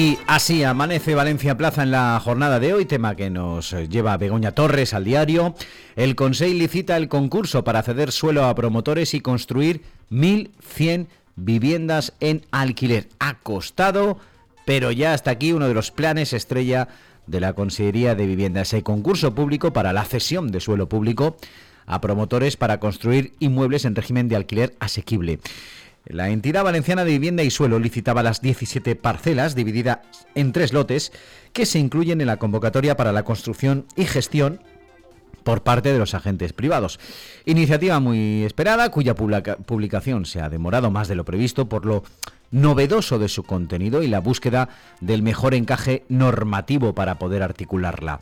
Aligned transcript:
Y 0.00 0.18
así 0.26 0.64
amanece 0.64 1.14
Valencia 1.14 1.58
Plaza 1.58 1.82
en 1.82 1.90
la 1.90 2.18
jornada 2.24 2.58
de 2.58 2.72
hoy, 2.72 2.86
tema 2.86 3.16
que 3.16 3.28
nos 3.28 3.72
lleva 3.72 4.16
Begoña 4.16 4.52
Torres 4.52 4.94
al 4.94 5.04
diario. 5.04 5.54
El 5.94 6.16
Consejo 6.16 6.54
licita 6.54 6.96
el 6.96 7.08
concurso 7.08 7.64
para 7.64 7.82
ceder 7.82 8.10
suelo 8.10 8.46
a 8.46 8.54
promotores 8.54 9.12
y 9.12 9.20
construir 9.20 9.82
1.100 10.10 11.08
viviendas 11.36 12.14
en 12.20 12.46
alquiler. 12.50 13.08
Ha 13.18 13.40
costado, 13.40 14.16
pero 14.64 14.90
ya 14.90 15.12
hasta 15.12 15.32
aquí 15.32 15.52
uno 15.52 15.68
de 15.68 15.74
los 15.74 15.90
planes 15.90 16.32
estrella 16.32 16.88
de 17.26 17.40
la 17.40 17.52
Consejería 17.52 18.14
de 18.14 18.26
Vivienda. 18.26 18.62
Ese 18.62 18.82
concurso 18.82 19.34
público 19.34 19.74
para 19.74 19.92
la 19.92 20.06
cesión 20.06 20.50
de 20.50 20.60
suelo 20.60 20.88
público 20.88 21.36
a 21.84 22.00
promotores 22.00 22.56
para 22.56 22.80
construir 22.80 23.34
inmuebles 23.38 23.84
en 23.84 23.94
régimen 23.94 24.30
de 24.30 24.36
alquiler 24.36 24.74
asequible. 24.80 25.40
La 26.06 26.30
entidad 26.30 26.64
valenciana 26.64 27.04
de 27.04 27.12
vivienda 27.12 27.42
y 27.42 27.50
suelo 27.50 27.78
licitaba 27.78 28.22
las 28.22 28.40
17 28.40 28.96
parcelas 28.96 29.54
divididas 29.54 29.98
en 30.34 30.52
tres 30.52 30.72
lotes 30.72 31.12
que 31.52 31.66
se 31.66 31.78
incluyen 31.78 32.20
en 32.20 32.26
la 32.26 32.38
convocatoria 32.38 32.96
para 32.96 33.12
la 33.12 33.22
construcción 33.22 33.86
y 33.96 34.04
gestión 34.06 34.60
por 35.44 35.62
parte 35.62 35.92
de 35.92 35.98
los 35.98 36.14
agentes 36.14 36.52
privados. 36.52 36.98
Iniciativa 37.44 38.00
muy 38.00 38.44
esperada, 38.44 38.90
cuya 38.90 39.14
publicación 39.14 40.26
se 40.26 40.40
ha 40.40 40.48
demorado 40.48 40.90
más 40.90 41.08
de 41.08 41.14
lo 41.14 41.24
previsto 41.24 41.68
por 41.68 41.86
lo 41.86 42.02
novedoso 42.50 43.18
de 43.18 43.28
su 43.28 43.44
contenido 43.44 44.02
y 44.02 44.08
la 44.08 44.20
búsqueda 44.20 44.68
del 45.00 45.22
mejor 45.22 45.54
encaje 45.54 46.04
normativo 46.08 46.94
para 46.94 47.18
poder 47.18 47.42
articularla. 47.42 48.20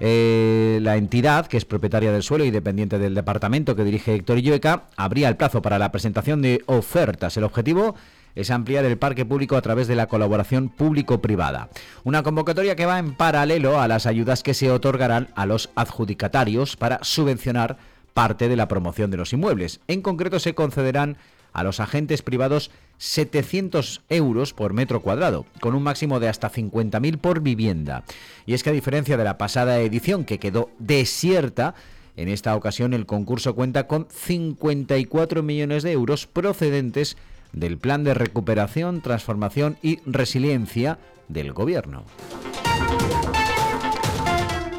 Eh, 0.00 0.78
la 0.82 0.96
entidad, 0.96 1.46
que 1.46 1.56
es 1.56 1.64
propietaria 1.64 2.12
del 2.12 2.22
suelo 2.22 2.44
y 2.44 2.50
dependiente 2.50 2.98
del 2.98 3.14
departamento 3.14 3.74
que 3.74 3.84
dirige 3.84 4.14
Héctor 4.14 4.38
Illueca, 4.38 4.84
abría 4.96 5.28
el 5.28 5.36
plazo 5.36 5.62
para 5.62 5.78
la 5.78 5.90
presentación 5.90 6.42
de 6.42 6.62
ofertas. 6.66 7.36
El 7.36 7.44
objetivo 7.44 7.94
es 8.34 8.50
ampliar 8.52 8.84
el 8.84 8.98
parque 8.98 9.26
público 9.26 9.56
a 9.56 9.62
través 9.62 9.88
de 9.88 9.96
la 9.96 10.06
colaboración 10.06 10.68
público-privada. 10.68 11.70
Una 12.04 12.22
convocatoria 12.22 12.76
que 12.76 12.86
va 12.86 13.00
en 13.00 13.14
paralelo 13.14 13.80
a 13.80 13.88
las 13.88 14.06
ayudas 14.06 14.44
que 14.44 14.54
se 14.54 14.70
otorgarán 14.70 15.28
a 15.34 15.46
los 15.46 15.70
adjudicatarios 15.74 16.76
para 16.76 17.00
subvencionar 17.02 17.78
parte 18.14 18.48
de 18.48 18.56
la 18.56 18.68
promoción 18.68 19.10
de 19.10 19.16
los 19.16 19.32
inmuebles. 19.32 19.80
En 19.88 20.02
concreto 20.02 20.38
se 20.38 20.54
concederán 20.54 21.16
a 21.52 21.62
los 21.64 21.80
agentes 21.80 22.22
privados 22.22 22.70
700 22.98 24.02
euros 24.08 24.52
por 24.52 24.72
metro 24.72 25.00
cuadrado, 25.00 25.46
con 25.60 25.74
un 25.74 25.82
máximo 25.82 26.20
de 26.20 26.28
hasta 26.28 26.50
50.000 26.50 27.18
por 27.18 27.40
vivienda. 27.40 28.04
Y 28.46 28.54
es 28.54 28.62
que 28.62 28.70
a 28.70 28.74
diferencia 28.74 29.16
de 29.16 29.24
la 29.24 29.38
pasada 29.38 29.80
edición, 29.80 30.24
que 30.24 30.38
quedó 30.38 30.70
desierta, 30.78 31.74
en 32.16 32.28
esta 32.28 32.56
ocasión 32.56 32.94
el 32.94 33.06
concurso 33.06 33.54
cuenta 33.54 33.86
con 33.86 34.08
54 34.10 35.42
millones 35.42 35.84
de 35.84 35.92
euros 35.92 36.26
procedentes 36.26 37.16
del 37.52 37.78
Plan 37.78 38.04
de 38.04 38.14
Recuperación, 38.14 39.00
Transformación 39.00 39.78
y 39.82 40.00
Resiliencia 40.04 40.98
del 41.28 41.52
Gobierno. 41.52 42.04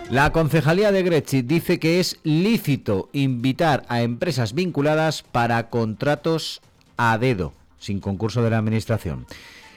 La 0.09 0.31
Concejalía 0.31 0.91
de 0.91 1.03
Grechi 1.03 1.43
dice 1.43 1.77
que 1.77 1.99
es 1.99 2.17
lícito 2.23 3.09
invitar 3.13 3.85
a 3.89 4.01
empresas 4.01 4.53
vinculadas 4.53 5.21
para 5.21 5.69
contratos 5.69 6.61
a 6.97 7.15
dedo, 7.19 7.53
sin 7.77 7.99
concurso 7.99 8.41
de 8.41 8.49
la 8.49 8.57
Administración. 8.57 9.27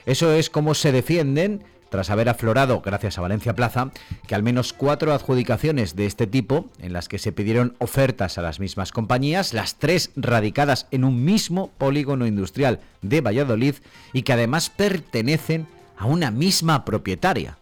Eso 0.07 0.31
es 0.33 0.49
como 0.49 0.73
se 0.73 0.91
defienden 0.91 1.63
tras 1.91 2.09
haber 2.09 2.29
aflorado, 2.29 2.81
gracias 2.81 3.19
a 3.19 3.21
Valencia 3.21 3.53
Plaza, 3.53 3.91
que 4.25 4.33
al 4.33 4.41
menos 4.41 4.73
cuatro 4.73 5.13
adjudicaciones 5.13 5.95
de 5.95 6.07
este 6.07 6.25
tipo, 6.25 6.65
en 6.79 6.93
las 6.93 7.07
que 7.07 7.19
se 7.19 7.31
pidieron 7.31 7.75
ofertas 7.77 8.39
a 8.39 8.41
las 8.41 8.59
mismas 8.59 8.91
compañías, 8.91 9.53
las 9.53 9.75
tres 9.75 10.09
radicadas 10.15 10.87
en 10.89 11.03
un 11.03 11.23
mismo 11.23 11.69
polígono 11.77 12.25
industrial 12.25 12.79
de 13.03 13.21
Valladolid 13.21 13.75
y 14.13 14.23
que 14.23 14.33
además 14.33 14.71
pertenecen 14.71 15.67
a 15.95 16.07
una 16.07 16.31
misma 16.31 16.85
propietaria. 16.85 17.59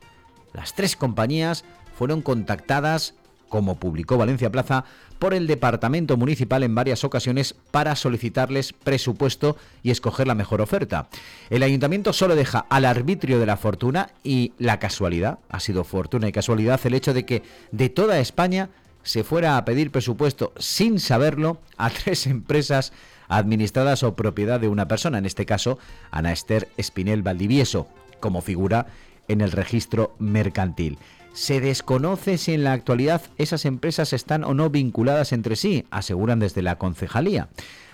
Las 0.54 0.74
tres 0.74 0.96
compañías 0.96 1.66
fueron 2.02 2.24
contactadas, 2.24 3.14
como 3.48 3.76
publicó 3.76 4.18
Valencia 4.18 4.52
Plaza, 4.52 4.86
por 5.20 5.36
el 5.36 5.46
Departamento 5.46 6.18
Municipal 6.18 6.64
en 6.64 6.74
varias 6.74 7.04
ocasiones 7.04 7.54
para 7.70 7.96
solicitarles 7.96 8.74
presupuesto 8.74 9.56
y 9.84 9.92
escoger 9.92 10.26
la 10.26 10.34
mejor 10.34 10.62
oferta. 10.62 11.10
El 11.52 11.62
ayuntamiento 11.62 12.12
solo 12.12 12.36
deja 12.36 12.66
al 12.72 12.86
arbitrio 12.86 13.40
de 13.40 13.46
la 13.46 13.56
fortuna 13.56 14.10
y 14.24 14.54
la 14.58 14.80
casualidad, 14.80 15.38
ha 15.48 15.60
sido 15.60 15.84
fortuna 15.84 16.28
y 16.28 16.32
casualidad 16.32 16.82
el 16.86 16.96
hecho 16.96 17.14
de 17.14 17.24
que 17.24 17.44
de 17.72 17.90
toda 17.90 18.18
España 18.18 18.72
se 19.04 19.24
fuera 19.24 19.56
a 19.56 19.64
pedir 19.64 19.92
presupuesto 19.92 20.54
sin 20.58 21.00
saberlo 21.00 21.60
a 21.78 21.90
tres 22.04 22.26
empresas 22.26 22.94
administradas 23.28 24.02
o 24.02 24.16
propiedad 24.16 24.60
de 24.60 24.70
una 24.70 24.88
persona, 24.88 25.20
en 25.20 25.28
este 25.28 25.46
caso 25.46 25.78
Ana 26.10 26.32
Esther 26.32 26.68
Espinel 26.78 27.22
Valdivieso, 27.22 27.88
como 28.20 28.42
figura 28.42 28.88
en 29.28 29.42
el 29.42 29.52
registro 29.52 30.16
mercantil. 30.18 30.98
Se 31.34 31.62
desconoce 31.62 32.38
si 32.38 32.54
en 32.54 32.64
la 32.64 32.74
actualidad 32.74 33.22
esas 33.38 33.66
empresas 33.66 34.14
están 34.14 34.44
o 34.44 34.54
no 34.54 34.70
vinculadas 34.70 35.32
entre 35.32 35.56
sí, 35.56 35.86
aseguran 35.90 36.40
desde 36.40 36.62
la 36.62 36.78
concejalía. 36.78 37.48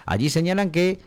Allí 0.06 0.30
señalan 0.30 0.72
que 0.72 1.00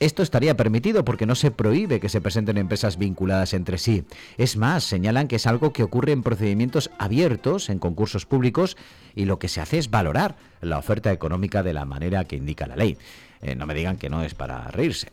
esto 0.00 0.22
estaría 0.22 0.56
permitido 0.56 1.04
porque 1.04 1.26
no 1.26 1.34
se 1.34 1.50
prohíbe 1.50 2.00
que 2.00 2.08
se 2.08 2.22
presenten 2.22 2.56
empresas 2.56 2.96
vinculadas 2.96 3.52
entre 3.52 3.76
sí. 3.78 4.04
Es 4.38 4.56
más, 4.56 4.82
señalan 4.82 5.28
que 5.28 5.36
es 5.36 5.46
algo 5.46 5.72
que 5.72 5.82
ocurre 5.82 6.12
en 6.12 6.22
procedimientos 6.22 6.90
abiertos, 6.98 7.68
en 7.68 7.78
concursos 7.78 8.24
públicos, 8.24 8.78
y 9.14 9.26
lo 9.26 9.38
que 9.38 9.48
se 9.48 9.60
hace 9.60 9.78
es 9.78 9.90
valorar 9.90 10.36
la 10.62 10.78
oferta 10.78 11.12
económica 11.12 11.62
de 11.62 11.74
la 11.74 11.84
manera 11.84 12.24
que 12.24 12.36
indica 12.36 12.66
la 12.66 12.76
ley. 12.76 12.96
Eh, 13.42 13.54
no 13.54 13.66
me 13.66 13.74
digan 13.74 13.96
que 13.96 14.10
no 14.10 14.22
es 14.22 14.34
para 14.34 14.68
reírse. 14.68 15.08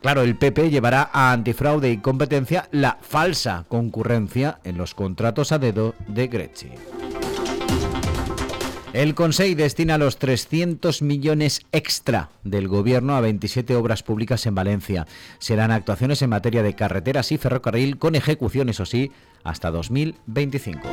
Claro, 0.00 0.22
el 0.22 0.36
PP 0.36 0.70
llevará 0.70 1.10
a 1.12 1.32
antifraude 1.32 1.90
y 1.90 1.98
competencia 1.98 2.68
la 2.72 2.98
falsa 3.00 3.64
concurrencia 3.68 4.60
en 4.64 4.76
los 4.76 4.94
contratos 4.94 5.52
a 5.52 5.58
dedo 5.58 5.94
de 6.08 6.28
Grechi. 6.28 6.70
El 8.96 9.14
Consejo 9.14 9.58
destina 9.58 9.98
los 9.98 10.16
300 10.16 11.02
millones 11.02 11.60
extra 11.70 12.30
del 12.44 12.66
Gobierno 12.66 13.14
a 13.14 13.20
27 13.20 13.76
obras 13.76 14.02
públicas 14.02 14.46
en 14.46 14.54
Valencia. 14.54 15.06
Serán 15.38 15.70
actuaciones 15.70 16.22
en 16.22 16.30
materia 16.30 16.62
de 16.62 16.74
carreteras 16.74 17.30
y 17.30 17.36
ferrocarril 17.36 17.98
con 17.98 18.14
ejecución, 18.14 18.70
eso 18.70 18.86
sí, 18.86 19.12
hasta 19.44 19.70
2025. 19.70 20.88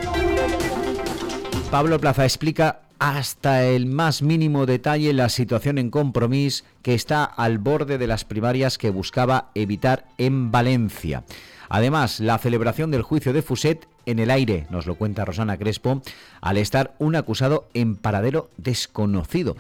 Pablo 1.72 1.98
Plaza 1.98 2.26
explica 2.26 2.82
hasta 3.00 3.64
el 3.64 3.86
más 3.86 4.22
mínimo 4.22 4.66
detalle 4.66 5.14
la 5.14 5.30
situación 5.30 5.78
en 5.78 5.90
compromiso 5.90 6.66
que 6.82 6.96
está 6.96 7.24
al 7.24 7.58
borde 7.58 7.98
de 7.98 8.08
las 8.08 8.26
primarias 8.26 8.78
que 8.78 8.90
buscaba 8.90 9.50
evitar 9.56 10.08
en 10.18 10.52
Valencia. 10.52 11.24
Además, 11.70 12.20
la 12.20 12.38
celebración 12.38 12.92
del 12.92 13.02
juicio 13.02 13.32
de 13.32 13.42
Fuset 13.42 13.88
en 14.06 14.20
el 14.20 14.32
aire, 14.32 14.68
nos 14.70 14.86
lo 14.86 14.96
cuenta 14.96 15.26
Rosana 15.26 15.58
Crespo, 15.58 16.02
al 16.42 16.58
estar 16.58 16.96
un 17.00 17.16
acusado 17.16 17.68
en 17.74 17.96
paradero 17.96 18.50
desconocido. 18.58 19.56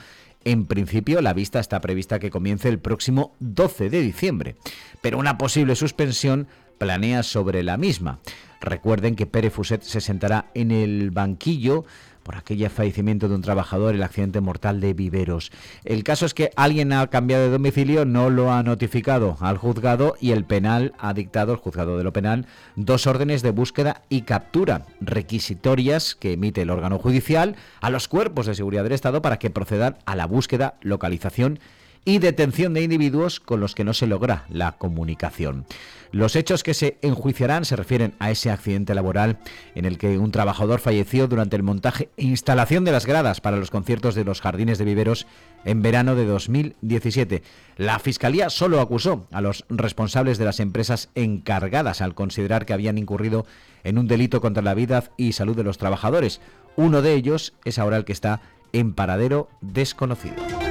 En 0.45 0.65
principio, 0.65 1.21
la 1.21 1.33
vista 1.33 1.59
está 1.59 1.79
prevista 1.79 2.19
que 2.19 2.29
comience 2.29 2.67
el 2.67 2.79
próximo 2.79 3.33
12 3.39 3.89
de 3.89 4.01
diciembre, 4.01 4.55
pero 5.01 5.17
una 5.17 5.37
posible 5.37 5.75
suspensión 5.75 6.47
planea 6.77 7.23
sobre 7.23 7.63
la 7.63 7.77
misma. 7.77 8.19
Recuerden 8.59 9.15
que 9.15 9.25
Pere 9.25 9.49
Fuset 9.49 9.81
se 9.83 10.01
sentará 10.01 10.49
en 10.53 10.71
el 10.71 11.11
banquillo 11.11 11.85
por 12.23 12.35
aquel 12.35 12.69
fallecimiento 12.69 13.27
de 13.27 13.35
un 13.35 13.41
trabajador, 13.41 13.93
el 13.93 14.03
accidente 14.03 14.41
mortal 14.41 14.79
de 14.79 14.93
Viveros. 14.93 15.51
El 15.83 16.03
caso 16.03 16.25
es 16.25 16.33
que 16.33 16.51
alguien 16.55 16.93
ha 16.93 17.07
cambiado 17.07 17.43
de 17.43 17.49
domicilio, 17.49 18.05
no 18.05 18.29
lo 18.29 18.51
ha 18.51 18.63
notificado 18.63 19.37
al 19.39 19.57
juzgado 19.57 20.15
y 20.19 20.31
el 20.31 20.45
penal 20.45 20.93
ha 20.97 21.13
dictado, 21.13 21.53
el 21.53 21.59
juzgado 21.59 21.97
de 21.97 22.03
lo 22.03 22.13
penal, 22.13 22.45
dos 22.75 23.07
órdenes 23.07 23.41
de 23.41 23.51
búsqueda 23.51 24.01
y 24.09 24.21
captura 24.21 24.85
requisitorias 25.01 26.15
que 26.15 26.33
emite 26.33 26.61
el 26.61 26.69
órgano 26.69 26.99
judicial 26.99 27.55
a 27.81 27.89
los 27.89 28.07
cuerpos 28.07 28.45
de 28.45 28.55
seguridad 28.55 28.83
del 28.83 28.93
Estado 28.93 29.21
para 29.21 29.39
que 29.39 29.49
procedan 29.49 29.97
a 30.05 30.15
la 30.15 30.25
búsqueda, 30.25 30.75
localización 30.81 31.59
y 31.59 31.82
detención 32.05 32.73
de 32.73 32.83
individuos 32.83 33.39
con 33.39 33.59
los 33.59 33.75
que 33.75 33.83
no 33.83 33.93
se 33.93 34.07
logra 34.07 34.45
la 34.49 34.73
comunicación. 34.73 35.65
Los 36.11 36.35
hechos 36.35 36.61
que 36.61 36.73
se 36.73 36.97
enjuiciarán 37.01 37.65
se 37.65 37.75
refieren 37.75 38.13
a 38.19 38.29
ese 38.29 38.51
accidente 38.51 38.93
laboral 38.93 39.39
en 39.73 39.85
el 39.85 39.97
que 39.97 40.19
un 40.19 40.31
trabajador 40.31 40.79
falleció 40.79 41.27
durante 41.27 41.55
el 41.55 41.63
montaje 41.63 42.09
e 42.17 42.25
instalación 42.25 42.83
de 42.83 42.91
las 42.91 43.07
gradas 43.07 43.41
para 43.41 43.57
los 43.57 43.71
conciertos 43.71 44.13
de 44.13 44.23
los 44.23 44.41
jardines 44.41 44.77
de 44.77 44.85
viveros 44.85 45.25
en 45.65 45.81
verano 45.81 46.15
de 46.15 46.25
2017. 46.25 47.41
La 47.77 47.97
Fiscalía 47.99 48.49
solo 48.49 48.79
acusó 48.79 49.25
a 49.31 49.41
los 49.41 49.65
responsables 49.69 50.37
de 50.37 50.45
las 50.45 50.59
empresas 50.59 51.09
encargadas 51.15 52.01
al 52.01 52.13
considerar 52.13 52.65
que 52.65 52.73
habían 52.73 52.97
incurrido 52.97 53.45
en 53.83 53.97
un 53.97 54.07
delito 54.07 54.39
contra 54.39 54.61
la 54.61 54.75
vida 54.75 55.05
y 55.17 55.31
salud 55.31 55.55
de 55.55 55.63
los 55.63 55.77
trabajadores. 55.77 56.41
Uno 56.75 57.01
de 57.01 57.13
ellos 57.13 57.53
es 57.65 57.79
ahora 57.79 57.97
el 57.97 58.05
que 58.05 58.13
está 58.13 58.41
en 58.71 58.93
paradero 58.93 59.49
desconocido. 59.61 60.62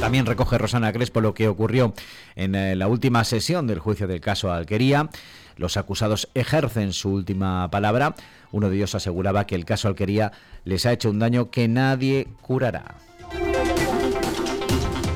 También 0.00 0.26
recoge 0.26 0.58
Rosana 0.58 0.92
Crespo 0.92 1.20
lo 1.20 1.34
que 1.34 1.48
ocurrió 1.48 1.94
en 2.34 2.54
eh, 2.54 2.76
la 2.76 2.86
última 2.86 3.24
sesión 3.24 3.66
del 3.66 3.78
juicio 3.78 4.06
del 4.06 4.20
caso 4.20 4.52
Alquería. 4.52 5.08
Los 5.56 5.76
acusados 5.76 6.28
ejercen 6.34 6.92
su 6.92 7.10
última 7.10 7.70
palabra. 7.70 8.14
Uno 8.52 8.68
de 8.68 8.76
ellos 8.76 8.94
aseguraba 8.94 9.46
que 9.46 9.54
el 9.54 9.64
caso 9.64 9.88
Alquería 9.88 10.32
les 10.64 10.86
ha 10.86 10.92
hecho 10.92 11.10
un 11.10 11.18
daño 11.18 11.50
que 11.50 11.66
nadie 11.66 12.28
curará. 12.42 12.96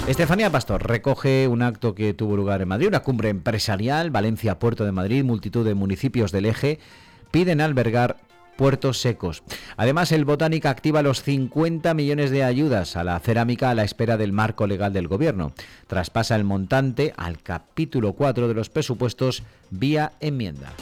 Estefanía 0.06 0.50
Pastor 0.50 0.88
recoge 0.88 1.46
un 1.46 1.62
acto 1.62 1.94
que 1.94 2.14
tuvo 2.14 2.36
lugar 2.36 2.62
en 2.62 2.68
Madrid, 2.68 2.88
una 2.88 3.00
cumbre 3.00 3.28
empresarial, 3.28 4.10
Valencia, 4.10 4.58
Puerto 4.58 4.84
de 4.84 4.92
Madrid, 4.92 5.22
multitud 5.22 5.64
de 5.64 5.74
municipios 5.74 6.32
del 6.32 6.46
eje 6.46 6.80
piden 7.30 7.60
albergar 7.60 8.16
puertos 8.60 9.00
secos. 9.00 9.42
Además, 9.78 10.12
el 10.12 10.26
Botánica 10.26 10.68
activa 10.68 11.00
los 11.00 11.22
50 11.22 11.94
millones 11.94 12.30
de 12.30 12.44
ayudas 12.44 12.94
a 12.94 13.04
la 13.04 13.18
cerámica 13.18 13.70
a 13.70 13.74
la 13.74 13.84
espera 13.84 14.18
del 14.18 14.34
marco 14.34 14.66
legal 14.66 14.92
del 14.92 15.08
Gobierno. 15.08 15.54
Traspasa 15.86 16.36
el 16.36 16.44
montante 16.44 17.14
al 17.16 17.42
capítulo 17.42 18.12
4 18.12 18.48
de 18.48 18.52
los 18.52 18.68
presupuestos 18.68 19.44
vía 19.70 20.12
enmienda. 20.20 20.74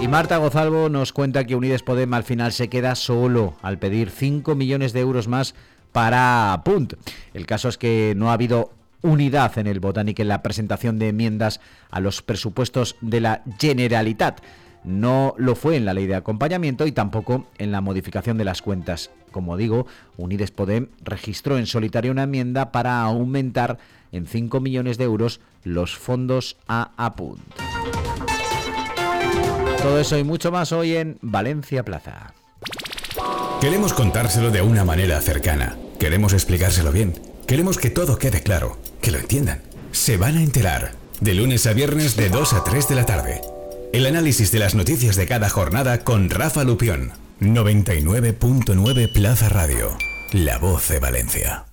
Y 0.00 0.06
Marta 0.06 0.36
Gozalvo 0.36 0.88
nos 0.88 1.12
cuenta 1.12 1.44
que 1.44 1.56
Unides 1.56 1.82
Podem 1.82 2.14
al 2.14 2.22
final 2.22 2.52
se 2.52 2.68
queda 2.68 2.94
solo 2.94 3.56
al 3.62 3.80
pedir 3.80 4.10
5 4.10 4.54
millones 4.54 4.92
de 4.92 5.00
euros 5.00 5.26
más 5.26 5.56
para 5.90 6.62
Punt. 6.64 6.94
El 7.32 7.46
caso 7.46 7.68
es 7.68 7.78
que 7.78 8.14
no 8.16 8.30
ha 8.30 8.34
habido 8.34 8.70
unidad 9.02 9.58
en 9.58 9.66
el 9.66 9.80
Botánico 9.80 10.22
en 10.22 10.28
la 10.28 10.42
presentación 10.42 11.00
de 11.00 11.08
enmiendas 11.08 11.60
a 11.90 11.98
los 11.98 12.22
presupuestos 12.22 12.94
de 13.00 13.20
la 13.20 13.42
Generalitat. 13.58 14.40
No 14.84 15.34
lo 15.38 15.54
fue 15.54 15.76
en 15.76 15.86
la 15.86 15.94
ley 15.94 16.06
de 16.06 16.14
acompañamiento 16.14 16.86
y 16.86 16.92
tampoco 16.92 17.46
en 17.56 17.72
la 17.72 17.80
modificación 17.80 18.36
de 18.36 18.44
las 18.44 18.60
cuentas. 18.60 19.10
Como 19.30 19.56
digo, 19.56 19.86
Unides 20.18 20.50
Podem 20.50 20.88
registró 21.02 21.58
en 21.58 21.66
solitario 21.66 22.12
una 22.12 22.24
enmienda 22.24 22.70
para 22.70 23.00
aumentar 23.00 23.78
en 24.12 24.26
5 24.26 24.60
millones 24.60 24.98
de 24.98 25.04
euros 25.04 25.40
los 25.64 25.96
fondos 25.96 26.56
a 26.68 26.92
Apunt. 26.96 27.40
Todo 29.78 29.98
eso 29.98 30.18
y 30.18 30.24
mucho 30.24 30.52
más 30.52 30.70
hoy 30.72 30.96
en 30.96 31.18
Valencia 31.22 31.82
Plaza. 31.82 32.34
Queremos 33.60 33.94
contárselo 33.94 34.50
de 34.50 34.62
una 34.62 34.84
manera 34.84 35.20
cercana. 35.20 35.76
Queremos 35.98 36.34
explicárselo 36.34 36.92
bien. 36.92 37.14
Queremos 37.46 37.78
que 37.78 37.90
todo 37.90 38.18
quede 38.18 38.42
claro, 38.42 38.78
que 39.00 39.10
lo 39.10 39.18
entiendan. 39.18 39.62
Se 39.92 40.16
van 40.16 40.36
a 40.36 40.42
enterar 40.42 40.92
de 41.20 41.34
lunes 41.34 41.66
a 41.66 41.72
viernes 41.72 42.16
de 42.16 42.28
2 42.28 42.52
a 42.52 42.64
3 42.64 42.88
de 42.88 42.94
la 42.94 43.06
tarde 43.06 43.53
el 43.94 44.06
análisis 44.06 44.50
de 44.50 44.58
las 44.58 44.74
noticias 44.74 45.14
de 45.14 45.24
cada 45.24 45.48
jornada 45.48 46.02
con 46.02 46.28
Rafa 46.28 46.64
Lupión. 46.64 47.12
99.9 47.40 49.12
Plaza 49.12 49.48
Radio. 49.48 49.96
La 50.32 50.58
voz 50.58 50.88
de 50.88 50.98
Valencia. 50.98 51.66